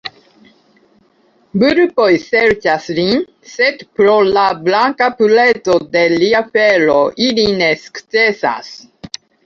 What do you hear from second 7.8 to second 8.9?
sukcesas.